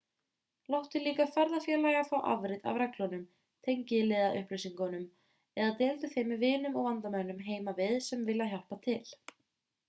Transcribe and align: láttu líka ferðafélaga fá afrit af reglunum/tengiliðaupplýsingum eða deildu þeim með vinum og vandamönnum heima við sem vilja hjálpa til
láttu 0.73 0.99
líka 1.07 1.25
ferðafélaga 1.33 1.99
fá 2.11 2.21
afrit 2.31 2.65
af 2.71 2.79
reglunum/tengiliðaupplýsingum 2.81 4.97
eða 5.05 5.69
deildu 5.83 6.11
þeim 6.15 6.33
með 6.33 6.43
vinum 6.47 6.81
og 6.81 6.81
vandamönnum 6.89 7.45
heima 7.51 7.77
við 7.83 7.95
sem 8.09 8.27
vilja 8.33 8.51
hjálpa 8.57 8.81
til 8.91 8.99